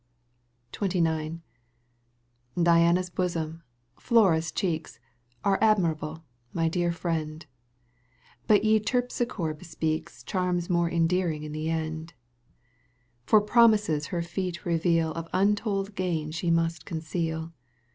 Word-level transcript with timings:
•XXIX. 0.79 1.41
Diana's 2.63 3.11
bosom, 3.11 3.61
Flora's 3.99 4.51
cheeks. 4.51 4.99
Are 5.43 5.59
admirable, 5.61 6.23
my 6.53 6.67
dear 6.67 6.91
Mend, 7.03 7.45
But 8.47 8.63
yet 8.63 8.87
Terpsichore 8.87 9.53
bespeaks 9.55 10.23
Charms 10.23 10.71
more 10.71 10.89
enduring 10.89 11.43
in 11.43 11.51
the 11.51 11.69
end. 11.69 12.15
For 13.27 13.41
promises 13.41 14.07
her 14.07 14.23
feet 14.23 14.65
reveal 14.65 15.11
Of 15.11 15.27
untold 15.33 15.93
gain 15.93 16.31
she 16.31 16.49
must 16.49 16.83
conceal. 16.87 17.53